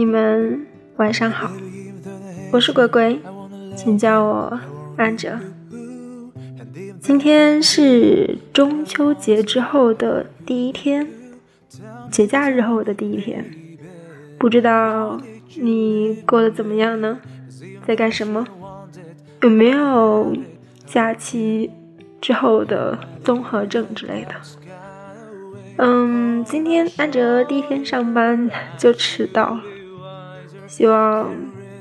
[0.00, 0.66] 你们
[0.96, 1.50] 晚上好，
[2.50, 3.20] 我是鬼鬼，
[3.76, 4.58] 请叫我
[4.96, 5.38] 安哲。
[6.98, 11.06] 今天是中秋节之后的第一天，
[12.10, 13.44] 节假日后的第一天，
[14.38, 15.20] 不知道
[15.56, 17.20] 你过得怎么样呢？
[17.86, 18.46] 在干什么？
[19.42, 20.34] 有没有
[20.86, 21.70] 假期
[22.22, 24.34] 之后的综合症之类的？
[25.76, 29.62] 嗯，今天安哲第一天上班就迟到了，
[30.70, 31.28] 希望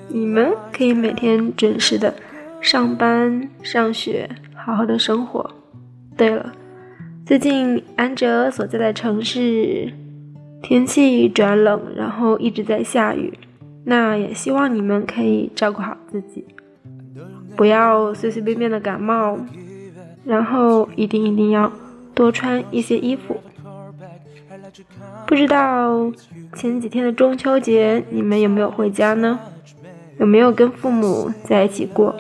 [0.07, 2.11] 你们可以每天准时的
[2.59, 5.48] 上班、上学，好好的生活。
[6.17, 6.52] 对了，
[7.23, 9.93] 最近安哲所在的城市
[10.63, 13.31] 天气转冷，然后一直在下雨，
[13.85, 16.43] 那也希望你们可以照顾好自己，
[17.55, 19.37] 不要随随便便的感冒，
[20.26, 21.71] 然后一定一定要
[22.15, 23.40] 多穿一些衣服。
[25.27, 26.12] 不知道
[26.55, 29.40] 前几天的中秋节你们有没有回家呢？
[30.18, 32.16] 有没有跟父母在一起过？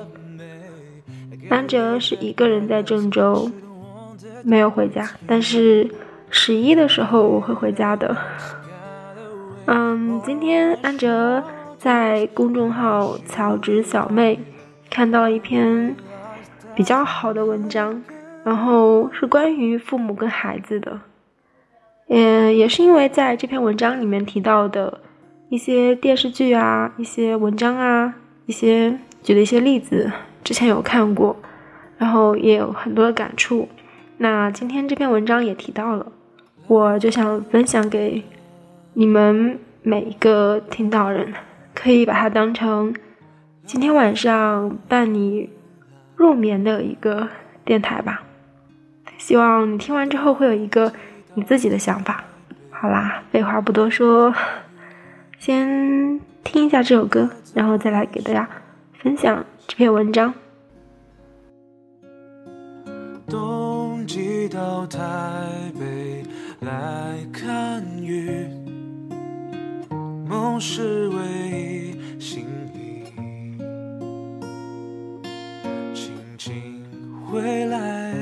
[1.49, 3.51] 安哲是一个人在郑州，
[4.43, 5.09] 没有回家。
[5.27, 5.89] 但是
[6.29, 8.15] 十一的时候我会回家的。
[9.65, 11.43] 嗯，今天安哲
[11.77, 14.39] 在公众号“草植小妹”
[14.89, 15.95] 看到了一篇
[16.75, 18.01] 比较好的文章，
[18.43, 20.99] 然后是关于父母跟孩子的。
[22.11, 24.99] 嗯，也是因为在这篇文章里面提到的
[25.49, 28.15] 一些电视剧啊、一些文章啊、
[28.47, 30.11] 一些举的一些例子，
[30.43, 31.35] 之前有看过，
[31.99, 33.69] 然后也有很多的感触。
[34.17, 36.11] 那今天这篇文章也提到了，
[36.65, 38.23] 我就想分享给
[38.95, 41.31] 你们每一个听到人，
[41.75, 42.91] 可以把它当成
[43.67, 45.47] 今天晚上伴你
[46.15, 47.27] 入眠的一个
[47.63, 48.23] 电台吧。
[49.19, 50.91] 希望你听完之后会有一个。
[51.39, 52.21] 你自己的想法，
[52.69, 54.35] 好啦，废话不多说，
[55.37, 58.45] 先听一下这首歌，然后再来给大家
[59.01, 60.33] 分享这篇文章。
[63.25, 64.99] 冬季到台
[65.79, 66.25] 北
[66.59, 68.45] 来看雨，
[70.27, 71.17] 梦是唯
[71.55, 73.05] 一心意，
[75.93, 76.83] 轻轻
[77.25, 78.13] 回来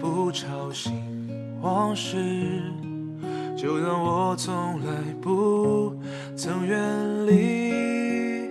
[0.00, 0.99] 不吵醒。
[1.60, 2.16] 往事，
[3.56, 5.94] 就当我从来不
[6.34, 8.48] 曾远离。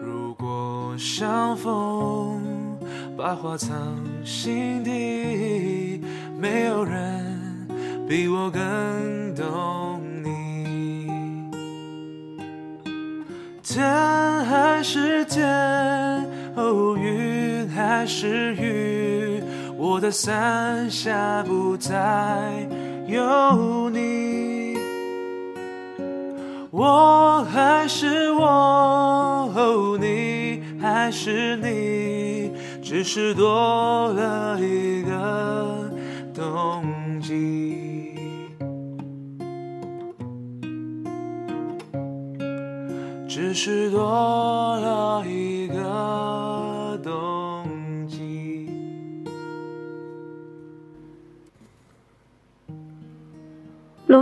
[0.00, 2.40] 如果相逢，
[3.16, 3.76] 把话藏
[4.24, 6.00] 心底，
[6.38, 7.68] 没有人
[8.08, 11.08] 比我更懂你。
[13.62, 13.84] 天
[14.44, 15.44] 还是天，
[16.54, 18.99] 哦，云还是雨。
[19.90, 21.92] 我的伞下不再
[23.08, 24.78] 有你，
[26.70, 35.90] 我还是我，你还是你，只是多了一个
[36.32, 36.84] 冬
[37.20, 38.14] 季，
[43.28, 44.00] 只是多
[44.78, 46.59] 了一个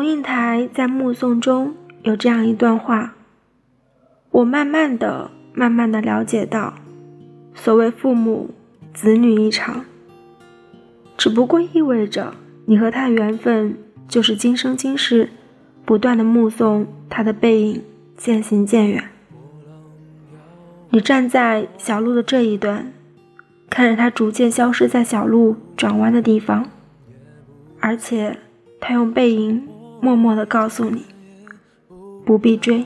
[0.09, 3.15] 应台在《目送》中有这样一段话
[4.33, 6.75] ：“我慢慢的、慢慢的了解到，
[7.55, 8.51] 所谓父母
[8.95, 9.85] 子女一场，
[11.19, 12.33] 只不过意味着
[12.65, 13.77] 你和他缘分
[14.09, 15.29] 就是今生今世，
[15.85, 17.83] 不断的目送他的背影
[18.17, 19.05] 渐行渐远。
[20.89, 22.91] 你站在小路的这一端，
[23.69, 26.71] 看着他逐渐消失在小路转弯的地方，
[27.79, 28.39] 而且
[28.81, 29.69] 他用背影。”
[30.01, 31.05] 默默的告诉你，
[32.25, 32.85] 不必追。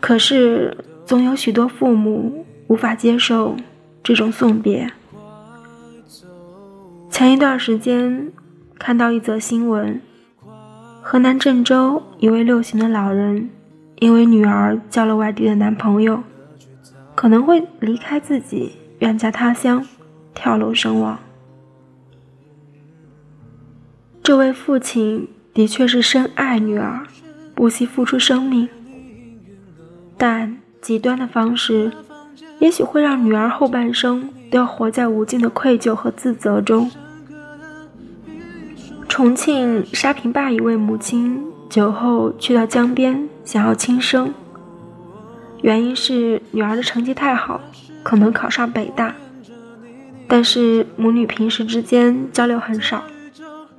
[0.00, 3.54] 可是，总有许多父母无法接受
[4.02, 4.90] 这种送别。
[7.10, 8.32] 前一段时间
[8.78, 10.00] 看到一则新闻，
[11.02, 13.50] 河南郑州一位六旬的老人，
[13.96, 16.22] 因为女儿交了外地的男朋友，
[17.14, 19.86] 可能会离开自己，远嫁他乡，
[20.34, 21.18] 跳楼身亡。
[24.30, 27.04] 这位父亲的确是深爱女儿，
[27.52, 28.68] 不惜付出生命，
[30.16, 31.90] 但极端的方式，
[32.60, 36.88] 也许会让女儿后半生都要活在无尽的愧疚和自责中。
[39.08, 44.32] 重庆沙坪坝一位母亲酒后去到江边，想要轻生，
[45.62, 47.60] 原因是女儿的成绩太好，
[48.04, 49.12] 可能考上北大，
[50.28, 53.02] 但是母女平时之间交流很少。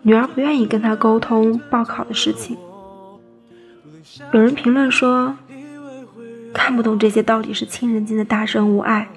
[0.04, 2.58] 女儿不愿意跟他沟通报考的事情。
[4.34, 5.36] 有人评论说，
[6.54, 9.08] 看不懂这些到底是亲人间的大声无爱，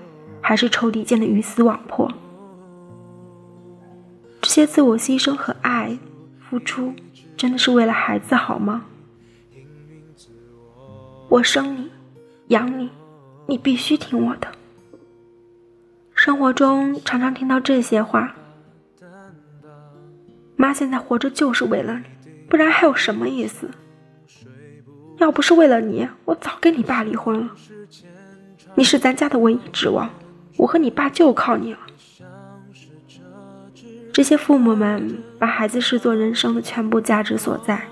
[0.41, 2.13] 还是仇敌间的鱼死网破。
[4.43, 5.99] 这些自我牺牲和爱
[6.39, 6.93] 付出，
[7.37, 8.85] 真的是为了孩子好吗？
[11.31, 11.91] 我生你，
[12.49, 12.91] 养你，
[13.47, 14.49] 你必须听我的。
[16.15, 18.35] 生活中常常听到这些话。
[20.57, 22.05] 妈现在活着就是为了你，
[22.49, 23.69] 不然还有什么意思？
[25.19, 27.51] 要不是为了你，我早跟你爸离婚了。
[28.75, 30.11] 你是咱家的唯一指望，
[30.57, 31.79] 我和你爸就靠你了。
[34.13, 37.87] 这些父母们把孩子视作人生的全部价值所在，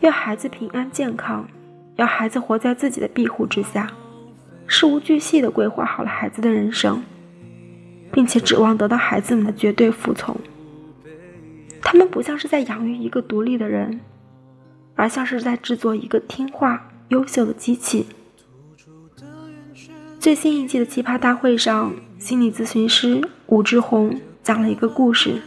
[0.00, 1.46] 要孩子平安健康，
[1.96, 3.90] 要孩子活在自己的庇护之下，
[4.66, 7.02] 事无巨细地规划好了孩子的人生，
[8.12, 10.34] 并且指望得到孩子们的绝对服从。
[11.84, 14.00] 他们不像是在养育一个独立的人，
[14.96, 18.06] 而像是在制作一个听话、优秀的机器。
[20.18, 25.42] 最新一季的奇葩大会上，心理咨询师武志红讲了一个故事：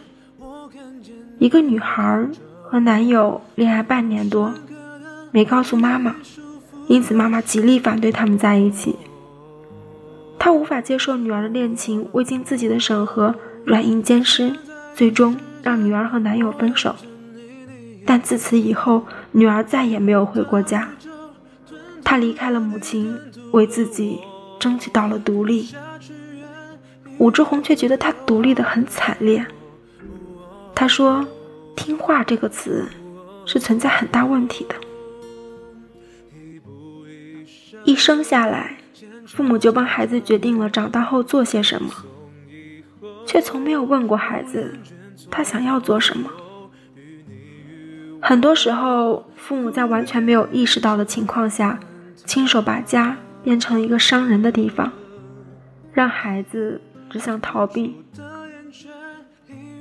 [1.39, 2.29] 一个女孩
[2.61, 4.53] 和男友恋爱半年多，
[5.31, 6.15] 没告诉妈妈，
[6.87, 8.95] 因此妈妈极力反对他们在一起。
[10.37, 13.33] 她无法接受女儿的恋情未经自己的审核，
[13.65, 14.55] 软硬兼施，
[14.93, 15.35] 最终。
[15.63, 16.95] 让女儿和男友分手，
[18.05, 20.89] 但自此以后，女儿再也没有回过家。
[22.03, 23.17] 她离开了母亲，
[23.51, 24.19] 为自己
[24.59, 25.69] 争取到了独立。
[27.17, 29.45] 武志红却觉得她独立的很惨烈。
[30.73, 31.27] 他说
[31.75, 32.87] ：“听话这个词
[33.45, 34.75] 是存在很大问题的。
[37.83, 38.77] 一生下来，
[39.25, 41.89] 父母就帮孩子决定了长大后做些什么，
[43.25, 44.73] 却从没有问过孩子。”
[45.29, 46.29] 他想要做什么？
[48.19, 51.79] 很多时候，父母在完全没有意识到的情况下，
[52.25, 54.91] 亲手把家变成一个伤人的地方，
[55.93, 57.95] 让孩子只想逃避。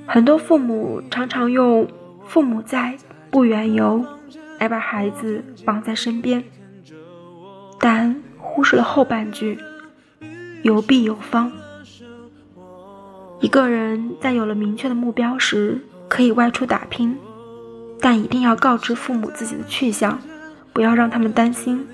[0.05, 1.87] 很多父母常常用
[2.25, 2.97] “父母在，
[3.29, 4.05] 不远游”
[4.59, 6.43] 来把孩子绑在身边，
[7.79, 9.59] 但忽视了后半句
[10.63, 11.51] “有必有方”。
[13.39, 17.15] 一个人在有了明确的目标时，可以外出打拼，
[18.01, 20.19] 但一定要告知父母自己的去向，
[20.73, 21.87] 不要让他们担心。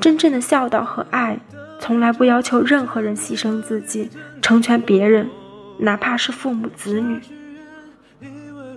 [0.00, 1.38] 真正的孝道和爱，
[1.78, 4.10] 从来不要求任何人牺牲自己，
[4.40, 5.28] 成全别人，
[5.78, 7.20] 哪怕是父母子女。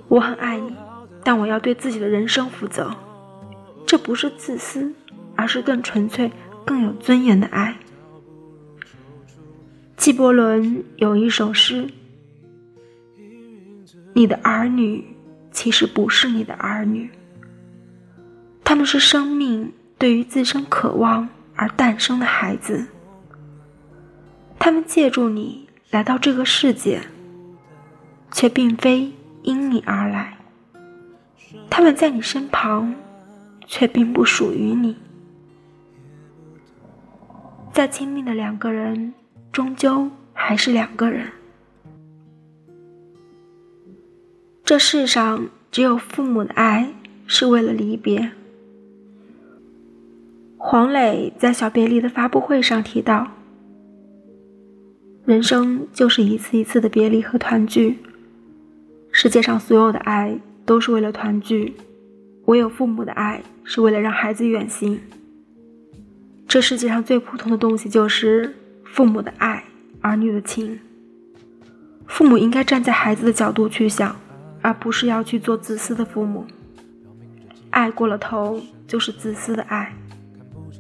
[0.08, 0.76] 我很爱你，
[1.24, 2.92] 但我要对自己的人生负责，
[3.88, 4.94] 这不是自私，
[5.36, 6.32] 而是更纯粹、
[6.64, 7.76] 更有尊严的爱。
[9.98, 11.90] 纪伯伦有一首诗
[14.14, 15.04] ：“你的儿女
[15.52, 17.10] 其实不是你的儿女，
[18.64, 22.86] 他们是生命对于自身渴望而诞生的孩子。
[24.60, 27.02] 他们借助你来到这个世界，
[28.32, 29.12] 却并非
[29.44, 30.38] 因你而来。
[31.70, 32.94] 他们在你身旁，
[33.66, 34.96] 却并不属于你。
[37.72, 39.14] 再亲密的两个人。”
[39.56, 41.32] 终究还是两个人。
[44.66, 46.94] 这世上只有父母的爱
[47.26, 48.32] 是为了离别。
[50.58, 53.32] 黄磊在《小别离》的发布会上提到
[55.24, 58.00] ：“人生就是一次一次的别离和团聚。
[59.10, 61.74] 世界上所有的爱都是为了团聚，
[62.48, 65.00] 唯有父母的爱是为了让孩子远行。
[66.46, 68.54] 这世界上最普通的东西就是。”
[68.96, 69.62] 父母的爱，
[70.00, 70.80] 儿女的情。
[72.08, 74.16] 父母应该站在孩子的角度去想，
[74.62, 76.48] 而不是要去做自私的父母。
[77.72, 79.94] 爱过了头就是自私的爱，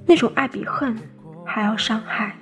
[0.07, 0.97] 那种爱比恨
[1.45, 2.37] 还要伤害。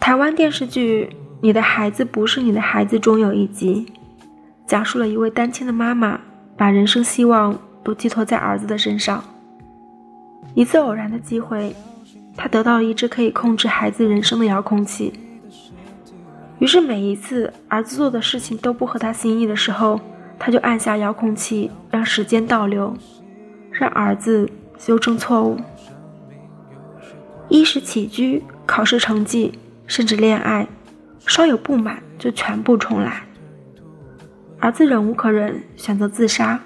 [0.00, 1.04] 台湾电视剧
[1.40, 3.86] 《你的孩子不是你的孩子》中有一集，
[4.66, 6.20] 讲述了一位单亲的妈妈
[6.56, 9.22] 把人生希望都寄托在儿子的身上。
[10.54, 11.74] 一次偶然的机会，
[12.36, 15.12] 他得到了一只可以控制孩子人生的遥控器。
[16.58, 20.00] 于是每一次儿子做的事情都不合他心意的时候，
[20.38, 22.92] 他就按下遥控器，让时间倒流，
[23.70, 25.56] 让儿子修正错误。
[27.48, 30.66] 衣食起居、考试成绩，甚至恋爱，
[31.26, 33.22] 稍有不满就全部重来。
[34.58, 36.60] 儿子忍无可忍，选择自杀。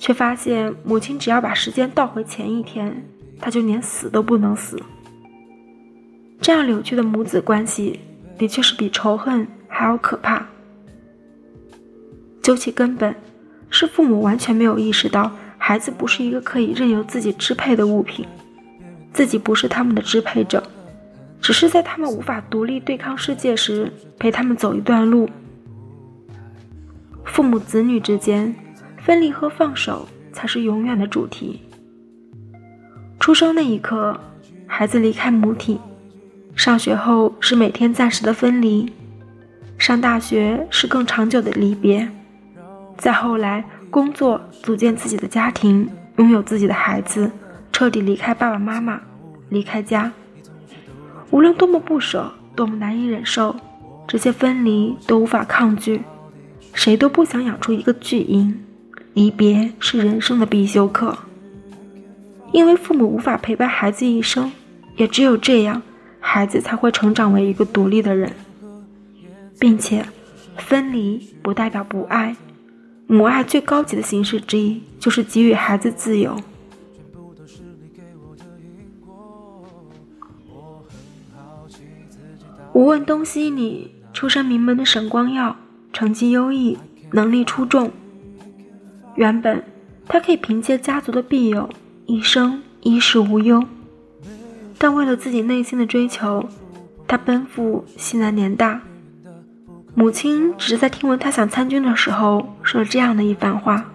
[0.00, 3.04] 却发现母亲只要把时间倒回前一天，
[3.38, 4.82] 他就连死都不能死。
[6.40, 8.00] 这样扭曲的母子关系，
[8.38, 10.44] 的确是比仇恨还要可怕。
[12.42, 13.14] 究其根本，
[13.68, 18.26] 是父母完全没有意识到孩子不是一个可以任由自己支配的物品，
[19.12, 20.62] 自己不是他们的支配者，
[21.42, 25.28] 只是在他们无法独立对抗世界时陪他们走一段路。
[27.26, 28.54] 父母子女之间
[29.04, 31.62] 分离和放手才是永远的主题。
[33.18, 34.18] 出生那一刻，
[34.66, 35.78] 孩子离开母体；
[36.54, 38.86] 上学后是每天暂时的分离；
[39.78, 42.06] 上大学是更长久的离别；
[42.96, 47.30] 再后来工作，组建自己的家庭，拥有自己的孩子，
[47.72, 49.00] 彻底离开爸爸妈妈，
[49.48, 50.12] 离开家。
[51.30, 53.54] 无论多么不舍，多么难以忍受，
[54.06, 56.02] 这些分离都无法抗拒。
[56.72, 58.58] 谁都不想养出一个巨婴，
[59.20, 61.14] 离别是人生的必修课。
[62.52, 64.50] 因为父母无法陪伴孩子一生，
[64.96, 65.82] 也只有这样，
[66.20, 68.32] 孩子才会成长为一个独立的人，
[69.58, 70.06] 并且，
[70.56, 72.34] 分离不代表不爱，
[73.06, 76.34] 母爱最高级的形式之一就是给予孩子自由。
[82.72, 85.56] 无问东西里，出身名门的沈光耀，
[85.92, 86.78] 成绩优异，
[87.12, 87.92] 能力出众。
[89.16, 89.62] 原本，
[90.06, 91.68] 他可以凭借家族的庇佑。
[92.06, 93.62] 一生衣食无忧，
[94.76, 96.44] 但为了自己内心的追求，
[97.06, 98.80] 他奔赴西南联大。
[99.94, 103.92] 母亲只是在听闻他想参军的时候说了这样的一番话：“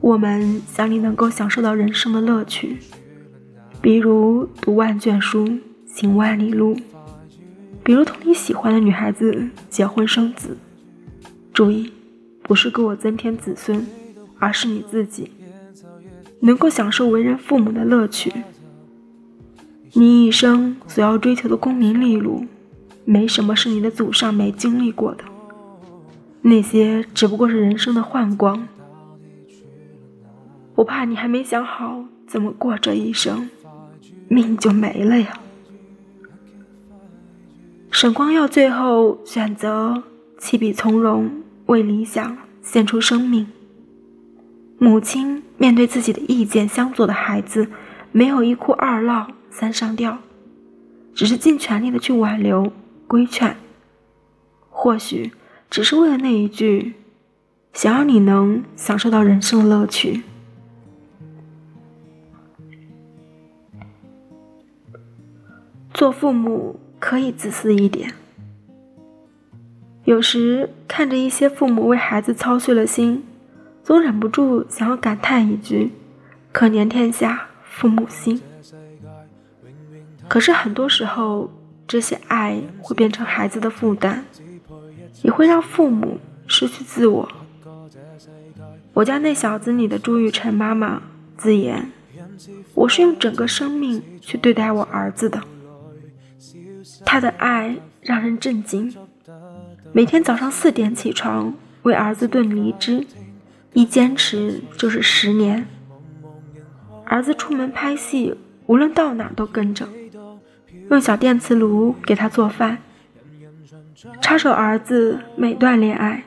[0.00, 2.78] 我们想你能够享受到人生的乐趣，
[3.80, 6.76] 比如读万卷书，行万里路，
[7.82, 10.56] 比如同你喜欢的女孩子结婚生子。
[11.54, 11.90] 注意，
[12.42, 13.86] 不是给我增添子孙。”
[14.36, 15.30] 而是你自己
[16.40, 18.30] 能够享受为人父母的乐趣。
[19.94, 22.44] 你一生所要追求的功名利禄，
[23.06, 25.24] 没什么是你的祖上没经历过的，
[26.42, 28.68] 那些只不过是人生的幻光。
[30.74, 33.48] 我怕你还没想好怎么过这一生，
[34.28, 35.38] 命就没了呀。
[37.90, 40.02] 沈光耀最后选择
[40.36, 41.30] 弃笔从戎，
[41.66, 43.46] 为理想献出生命。
[44.78, 47.68] 母亲面对自己的意见相左的孩子，
[48.12, 50.18] 没有一哭二闹三上吊，
[51.14, 52.72] 只是尽全力的去挽留
[53.06, 53.56] 规劝。
[54.68, 55.32] 或许
[55.70, 56.94] 只是为了那一句，
[57.72, 60.22] 想要你能享受到人生的乐趣。
[65.94, 68.12] 做父母可以自私一点，
[70.04, 73.24] 有时看着一些父母为孩子操碎了心。
[73.82, 75.92] 总忍不住想要感叹一句
[76.52, 78.40] ：“可怜天下父母心。”
[80.26, 81.50] 可是很多时候，
[81.86, 84.24] 这些爱会变成孩子的负担，
[85.22, 87.28] 也会让父母失去自我。
[88.94, 91.02] 我家那小子里的朱雨辰妈妈
[91.36, 91.90] 自言
[92.72, 95.42] ：“我是用整个生命去对待我儿子的。”
[97.04, 98.94] 他的爱让人震惊，
[99.96, 103.06] 每天早上四点起床为儿子炖梨汁。
[103.74, 105.68] 一坚持就是十年。
[107.04, 108.34] 儿子出门拍戏，
[108.66, 109.88] 无论到哪都跟着，
[110.90, 112.78] 用小电磁炉给他做饭。
[114.20, 116.24] 插手儿子每段恋爱，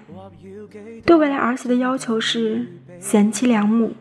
[1.06, 2.66] 对未来儿媳的要求是
[3.02, 3.94] 贤妻良母。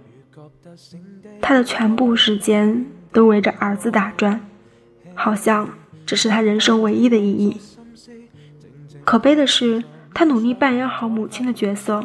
[1.43, 4.41] 他的全部时间都围着儿子打转，
[5.15, 5.69] 好像
[6.05, 7.61] 这是他人生唯一的意义。
[9.07, 9.83] 可悲的是，
[10.13, 12.05] 他努力扮演好母亲的角色。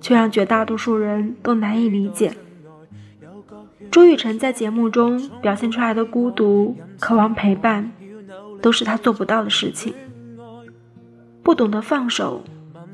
[0.00, 2.32] 却让绝大多数人都难以理解。
[3.90, 7.90] 朱雨辰在节目中表现出来的孤独、渴望陪伴，
[8.62, 9.92] 都是他做不到的事情。
[11.42, 12.44] 不懂得放手，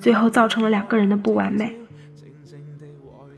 [0.01, 1.77] 最后造成了两个人的不完美。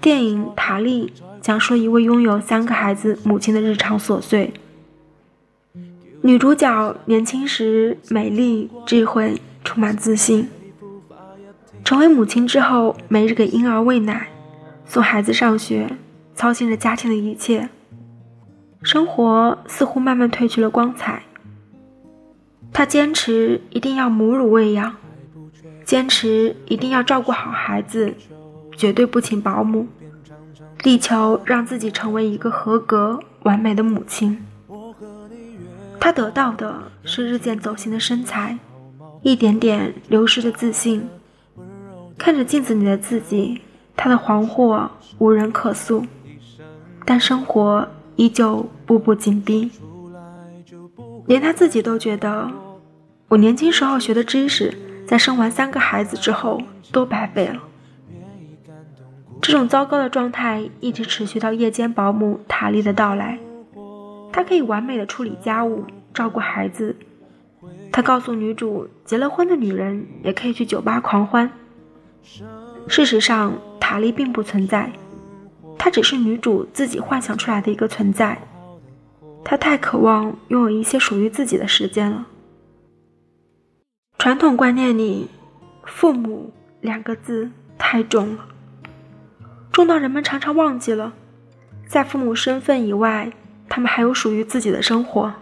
[0.01, 1.09] 电影《塔利》
[1.41, 4.53] 讲述一位拥有三个孩子母亲的日常琐碎。
[6.23, 10.49] 女主角年轻时美丽、智慧、充满自信。
[11.85, 14.29] 成为母亲之后，每日给婴儿喂奶，
[14.87, 15.91] 送孩子上学，
[16.35, 17.69] 操心着家庭的一切，
[18.83, 21.25] 生活似乎慢慢褪去了光彩。
[22.73, 24.97] 她坚持一定要母乳喂养，
[25.85, 28.15] 坚持一定要照顾好孩子，
[28.77, 29.87] 绝对不请保姆，
[30.83, 34.45] 力求让自己成为一个合格完美的母亲。
[35.99, 38.59] 她得到的是日渐走形的身材，
[39.26, 41.04] 一点点流失的自信。
[42.16, 43.61] 看着镜子里的自己，
[43.97, 46.06] 他的惶惑无人可诉，
[47.04, 49.68] 但生活依旧步步紧逼。
[51.26, 52.49] 连他自己都觉得，
[53.26, 54.73] 我年轻时候学的知识，
[55.09, 57.61] 在生完三个孩子之后都白费了。
[59.42, 63.40] 这种糟糕的状态一直持续到夜间保姆塔莉的到来。
[64.33, 66.95] 她可以完美的处理家务，照顾孩子。
[67.97, 71.50] 他告诉女主，结了婚的女人也可以去酒吧狂欢。
[72.87, 74.93] 事实上，塔莉并不存在，
[75.79, 78.37] 她只是女主自己幻想出来的一个存在。
[79.43, 82.26] 她太渴望拥有一些属于自己的时间了。
[84.19, 85.31] 传统观念里
[85.87, 88.45] ，“父母”两个字太重了。
[89.73, 91.15] 重到人们常常忘记了，
[91.88, 93.33] 在父母身份以外，
[93.71, 95.33] 他们还有属于自己的生活。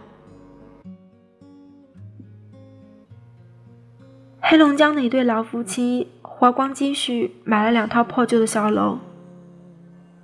[4.47, 8.99] 黑龙江的一对老夫妻花光积蓄买了两套破旧的小楼，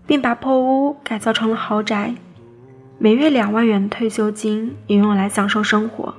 [0.05, 2.13] 并把破屋改造成了豪宅，
[2.99, 6.13] 每月两万元退休金也用来享受生活。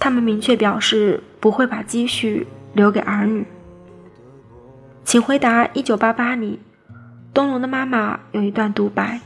[0.00, 3.46] 他们明确表示不会把积蓄留给儿女。
[5.04, 6.58] 请回答：一九八八里。
[7.32, 9.20] 东龙的妈妈有一段独白：“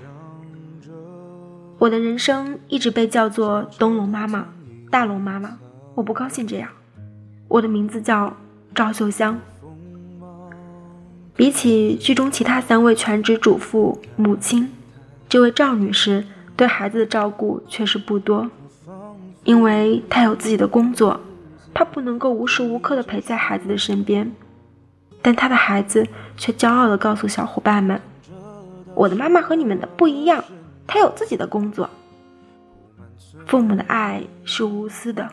[1.80, 4.48] 我的人生一直被叫做东龙妈妈、
[4.90, 5.56] 大龙妈妈，
[5.94, 6.68] 我不高兴这样。
[7.50, 8.36] 我的名字叫
[8.72, 9.36] 赵秀香。
[11.34, 14.70] 比起剧中其他三位全职主妇、母亲，
[15.28, 16.24] 这位赵女士
[16.56, 18.48] 对孩子的照顾确实不多，
[19.42, 21.18] 因为她有自己的工作，
[21.74, 24.30] 她不能够无时无刻的陪在孩子的身边。”
[25.20, 28.00] 但她的孩子却骄傲地告诉小伙伴们
[28.94, 30.44] ：“我的妈妈和你们的不一样，
[30.86, 31.90] 她有自己的工作。”
[33.46, 35.28] 父母的爱是无私的，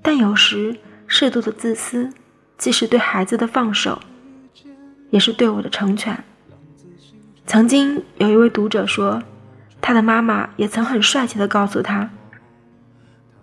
[0.00, 0.74] 但有时
[1.20, 2.12] 适度的自私，
[2.56, 4.00] 既是对孩子的放手，
[5.10, 6.16] 也是对我的成全。
[7.44, 9.20] 曾经有一位读者说，
[9.80, 12.08] 他的妈妈也曾很帅气的告诉他：“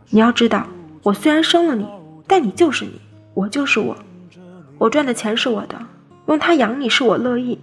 [0.10, 0.66] 你要知道，
[1.04, 1.86] 我虽然生了你，
[2.26, 3.02] 但你就是你，
[3.34, 3.98] 我就是我。”
[4.80, 5.78] 我赚的钱是我的，
[6.28, 7.60] 用它养你是我乐意，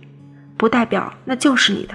[0.58, 1.94] 不代表那就是你的。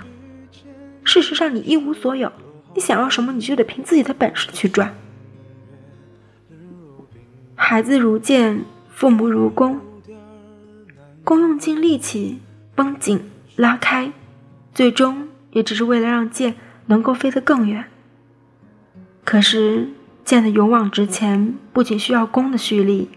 [1.04, 2.32] 事实上，你一无所有，
[2.74, 4.92] 你想要什么，你就得凭自己的本事去赚。
[7.60, 9.82] 孩子如箭，父母如弓，
[11.24, 12.40] 弓用尽力气
[12.76, 14.14] 绷紧拉开，
[14.74, 17.84] 最终也只是为了让箭能够飞得更远。
[19.26, 19.90] 可是，
[20.24, 23.10] 箭的勇往直前，不仅需要弓的蓄力。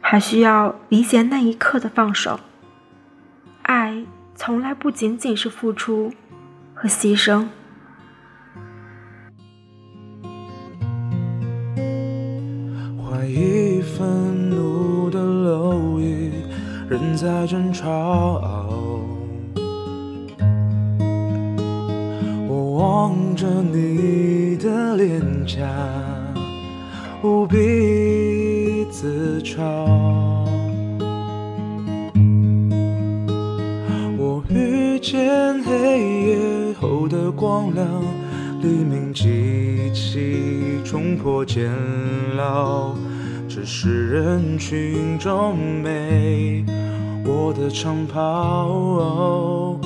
[0.00, 2.40] 还需要理解那一刻的放手。
[3.60, 6.14] 爱从来不仅仅是付出
[6.72, 7.48] 和牺牲。
[13.98, 16.30] 愤怒的蝼蚁
[16.88, 18.40] 仍在争吵。
[22.46, 25.66] 我望着你的脸颊，
[27.24, 29.64] 无比自嘲。
[34.16, 37.84] 我遇见黑夜后的光亮，
[38.62, 41.68] 黎明即起冲破监
[42.36, 42.94] 牢，
[43.60, 46.64] 只是人群中没
[47.24, 49.76] 我的长袍。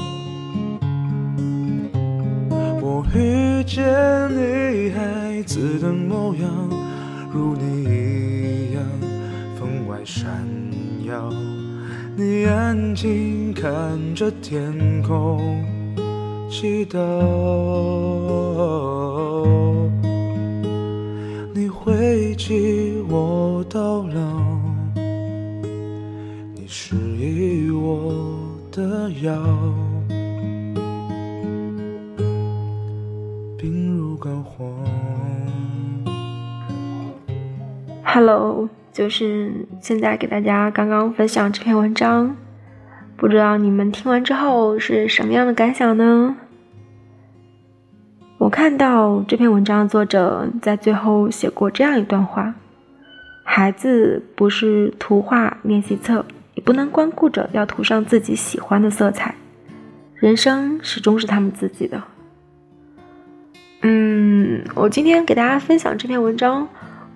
[2.82, 3.82] 我遇见
[4.30, 6.50] 你孩子的模样，
[7.32, 8.84] 如你一样
[9.58, 10.46] 分外闪
[11.06, 11.32] 耀。
[12.14, 15.64] 你安静看着天空，
[16.50, 16.98] 祈祷
[21.54, 24.20] 你会记我到老，
[26.54, 26.94] 你是
[27.72, 28.14] 我
[28.70, 29.32] 的腰，
[33.58, 34.72] 冰如干黄。
[38.04, 38.68] Hello。
[38.92, 42.36] 就是现在给大家刚刚分享这篇文章，
[43.16, 46.36] 不知道你们听完之后是什么样的感想呢？
[48.38, 52.54] 我看到这篇文章作者在最后写过这样一段话：
[53.54, 59.34] 孩子不是图画练习册，也不能光顾着要涂上自己喜欢的色彩，
[60.14, 62.02] 人生始终是他们自己的。
[63.82, 66.66] 嗯，我今天给大家分享这篇文章。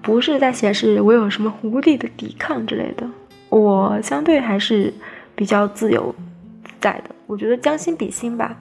[0.03, 3.09] 不是在显示我有什么无力的抵抗之类的，
[3.49, 4.93] 我相对还是
[5.35, 6.15] 比较自由
[6.63, 7.11] 自在的。
[7.27, 8.55] 我觉得将心比心吧，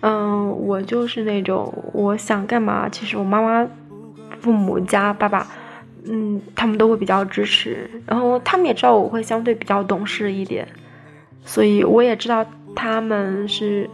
[0.00, 3.68] 嗯，我就是那种我想干嘛，其实我妈妈、
[4.40, 5.46] 父母家、爸爸，
[6.06, 10.66] 嗯，他们都会比较支持，然后他们也知道我会相对比较懂事一点，
[11.44, 13.88] 所以我也知道他们是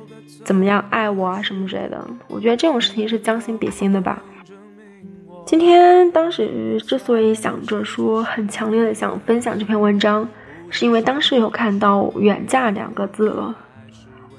[0.45, 2.07] 怎么样爱我啊什么之类的。
[2.29, 4.23] 我觉得这种事情是将心比心的吧。
[5.47, 10.27] 今天当时之所以想着说很强烈的想分享这篇文章，
[10.71, 13.55] 是因为当时有看到“远嫁”两个字了。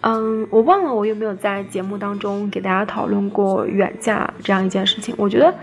[0.02, 5.14] 嗯，我忘了我有没有在节目当中给大家讨论过远嫁这样一件事情。
[5.18, 5.54] 我觉得，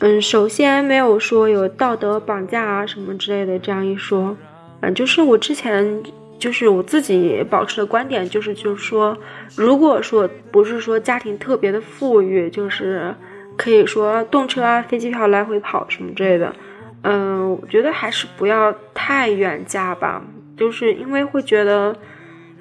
[0.00, 4.36] 嗯，首先没有说有道德绑架啊什么之类的这样一说。
[4.80, 6.02] 嗯，就是我之前
[6.38, 9.16] 就是我自己保持的观点，就是就是说，
[9.56, 13.14] 如果说不是说家庭特别的富裕，就是。
[13.58, 16.54] 可以说动车啊、飞机票来回跑什么之类的，
[17.04, 20.22] 嗯，我觉得还是不要太远嫁吧，
[20.58, 21.96] 就是因为会觉得，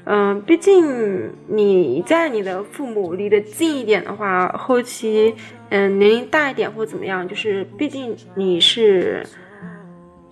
[0.05, 5.35] 嗯，毕竟你在你的父母离得近一点的话，后期，
[5.75, 9.25] 嗯，年龄大一点或怎么样，就是毕竟你是，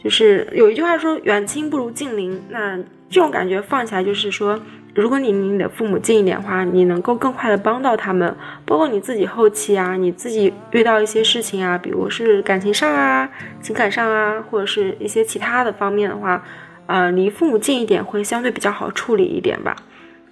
[0.02, 2.78] 就是有一句话说远亲不如近邻，那
[3.10, 4.58] 这种感觉放起来就是说。
[4.96, 8.32] 如果你离你的父母近一点的话，你能够更快的帮到他们，
[8.64, 13.28] 包括你自己后期啊，你自己遇到一些事情啊，比如是感情上啊、
[13.60, 16.46] 情感上啊，或者是一些其他的方面的话，
[16.86, 19.76] 呃，离父母近一点会相对比较好处理一点吧。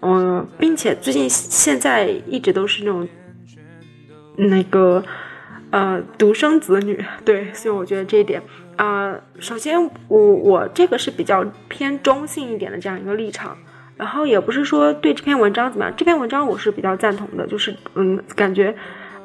[0.02, 3.08] 嗯，并且最近现在一直都是那种
[4.50, 5.04] 那个
[5.72, 8.42] 呃独生子女， 对，所以我觉得这一点
[8.76, 13.58] 啊，首先我我这个是比较偏中性一点的这样一个立场。
[13.98, 18.76] 然后也不是说对这篇文章怎么样，这篇文章我是比较赞同的，就是嗯，感觉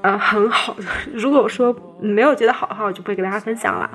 [0.02, 0.76] 呃很好。
[1.14, 3.90] 如果说没有觉得好的话，我就不会给大家分享了。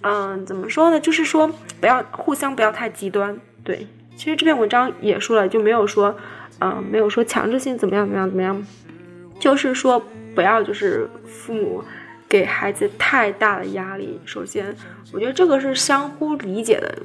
[0.00, 0.98] 嗯，怎么说呢？
[0.98, 1.46] 就是说
[1.78, 3.38] 不要互相不要太极端。
[3.62, 6.16] 对，其实这篇文章也说了，就没有说
[6.60, 8.66] 嗯没有说强制性怎么样怎么样怎么样，
[9.44, 10.02] 就是说
[10.34, 11.84] 不要就是父母
[12.26, 14.18] 给孩子太大的压力。
[14.24, 14.74] 首先，
[15.12, 16.96] 我觉得这个是相互理解的。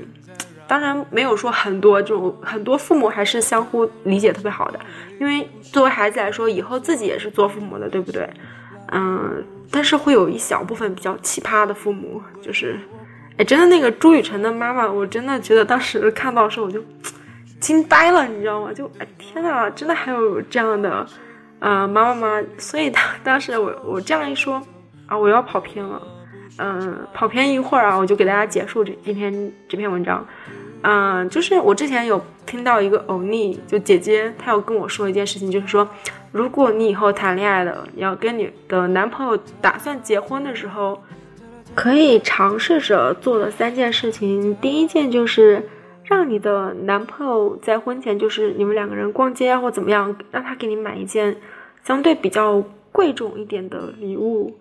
[0.65, 4.79] 当然没有说很多，就很多父母还是相互理解特别好的，
[5.19, 8.29] 因为作为孩子来说，以后自己也是做父母的，对不对？
[8.93, 12.79] 嗯，但是会有一小部分比较奇葩的父母，就是，
[13.35, 16.81] 哎，真的那个朱雨辰的妈妈，我真的觉得当时看到的时候我就
[17.59, 18.71] 惊呆了，你知道吗？
[18.71, 21.05] 就哎天呐，真的还有这样的
[21.59, 22.43] 啊妈妈妈？
[22.57, 24.61] 所以当当时我我这样一说
[25.07, 26.01] 啊，我要跑偏了。
[26.57, 30.25] 嗯，跑偏一会儿啊，我就给大家结束这今天这篇文章。
[30.81, 35.87] 嗯，就是我之前有听到一个欧尼，就姐姐，她有跟我说一件事情，就是说，
[36.31, 41.01] 如果你以后谈恋爱了，要跟你的男朋友打算结婚的时候，
[41.75, 44.55] 可以尝试着做的三件事情。
[44.57, 45.65] 第一件就是
[46.09, 51.37] 让你的男朋友在婚前，就是你们两个人逛街啊或怎么样，让他给你买一件
[51.83, 54.59] 相对比较贵重一点的礼物。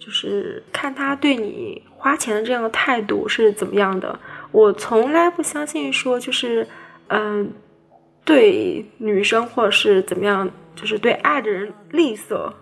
[0.00, 4.18] 就是看他对你花钱的这样的态度是怎么样的。
[4.52, 6.66] 我从来不相信说就是，
[7.08, 7.52] 嗯，
[8.24, 12.52] 对女生或者是怎么样，就是对爱的人吝啬。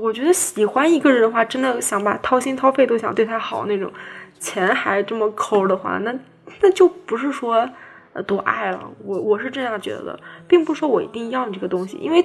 [0.00, 3.92] 我觉得喜欢一个人的话，真的想把掏心掏肺都想对他好那种，
[4.40, 6.12] 钱还这么抠的话，那
[6.60, 7.68] 那就不是说
[8.12, 8.90] 呃多爱了。
[9.04, 12.24] 我我是这样觉得，并不是说我一定要你这个东西，因为。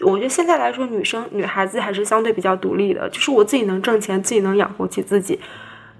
[0.00, 5.38] 我觉得现在来说，女生、女孩子还是相对比较独立的，就是我自己能挣钱，自己能养活起自己，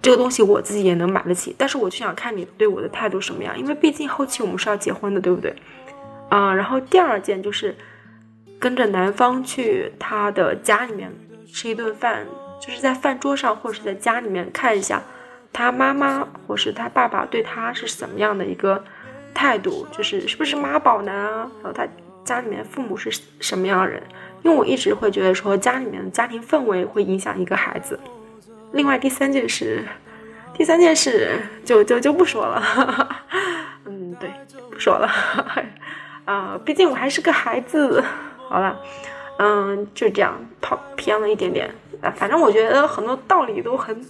[0.01, 1.55] 这个东西我自己也能买得起。
[1.57, 5.55] 但是我就想看你对我的态度什么样，因为毕竟后期我们是要结婚的，对不对？
[6.31, 7.77] 啊，然后第二件就是
[8.59, 11.13] 跟着男方去他的家里面
[11.47, 12.27] 吃一顿饭，
[12.61, 15.01] 就是在饭桌上或者是在家里面看一下
[15.53, 18.83] 他妈妈或是他爸爸对他是什么样的一个
[19.35, 21.87] 态度，就是是不是妈宝男啊，然后他。
[22.25, 23.11] 家里面父母是
[23.41, 24.01] 什么样的人？
[24.45, 27.99] 因为我一直会觉得说家里面的家庭氛围会影响一个孩子。
[28.75, 29.85] 另外第三件事，
[30.55, 32.63] 第三件事就就就不说了。
[33.87, 34.31] 嗯，对，
[34.71, 35.11] 不说了。
[36.25, 38.01] 啊， 毕竟我还是个孩子。
[38.49, 38.81] 好了，
[39.39, 41.69] 嗯，就这样跑偏了一点点。
[42.01, 44.01] 啊，反正我觉得很多道理都很，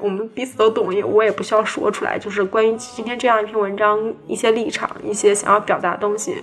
[0.00, 2.18] 我们彼此都懂，也我也不需要说出来。
[2.18, 6.42] 就是关于今天这样一篇文章，一些立场，一些想要表达的东西。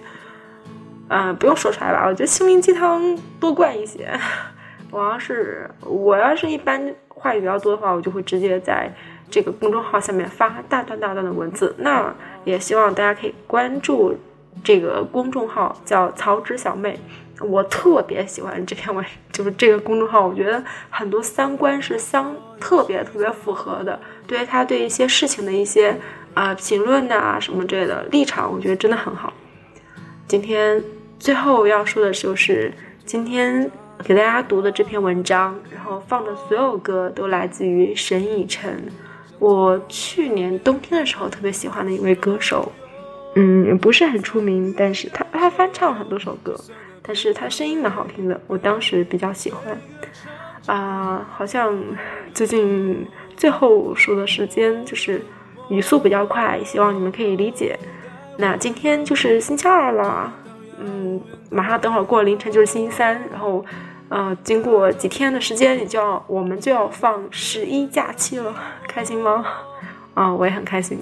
[1.10, 2.06] 嗯，不用说出来吧。
[2.08, 4.10] 我觉得心灵鸡汤多灌一些。
[4.92, 8.92] 我要是我要是一般话语比较多的话，我就会直接在
[9.30, 11.76] 这个公众号下面发大段大段的文字。
[11.78, 14.18] 那也希望大家可以关注
[14.64, 17.00] 这个公众号，叫曹植小妹。
[17.44, 24.00] 我特别喜欢这篇文， 就是这个公众号，我觉得很多三观是相特别特别符合的。
[24.26, 25.96] 对于他对一些事情的一些
[26.34, 29.32] 啊评论呐什么之类的立场，我觉得真的很好。
[30.28, 30.84] 今天。
[31.22, 32.74] 最后要说的就是，
[33.06, 33.70] 今天
[34.04, 38.76] 给大家读的这篇文章，然后放的所有歌都来自于沈以诚。
[39.38, 42.72] 我去年冬天的时候特别喜欢的一位歌手，
[43.36, 46.60] 嗯，不是很出名，但是他他翻唱了很多首歌，
[47.12, 49.78] 但是他声音蛮好听的，我当时比较喜欢。
[50.66, 51.78] 啊，好像
[52.34, 55.22] 最近最后说的时间就是
[55.68, 57.78] 语速比较快，希望你们可以理解。
[58.38, 60.34] 那今天就是星期二了，
[60.80, 61.20] 嗯，
[61.50, 63.66] 马上等会儿过凌晨就是星期三，然后，
[64.08, 68.56] 呃，经过几天的时间，也就要我们就要放十一假期了，
[68.88, 69.46] 开心吗？
[70.14, 70.98] 啊，我也很开心。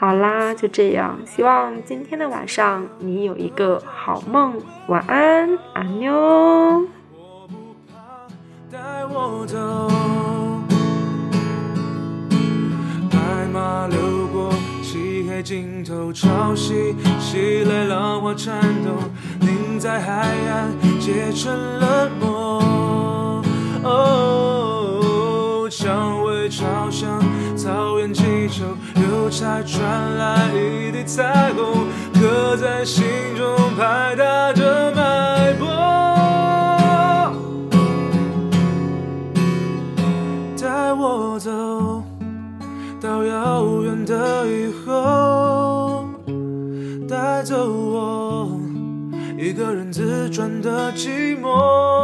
[0.00, 4.54] 好啦，就这样，希望今天的晚上你有一个好梦，
[4.86, 6.88] 晚安，安妞。
[8.72, 8.78] 带
[9.10, 9.90] 我走，
[13.10, 13.18] 白
[13.52, 14.50] 马流过
[14.82, 18.92] 漆黑尽头，潮汐袭来，浪花颤抖，
[19.40, 20.12] 凝在海
[20.48, 23.44] 岸结成了膜。
[23.82, 27.20] 哦，蔷薇朝向
[27.56, 28.64] 草原祈求，
[29.02, 33.04] 邮差传来一地彩虹，刻在心
[33.36, 35.66] 中拍打着脉搏。
[40.60, 42.02] 带我走
[43.00, 46.04] 到遥远的以后，
[47.08, 48.60] 带走我
[49.38, 51.99] 一个人自转的寂寞。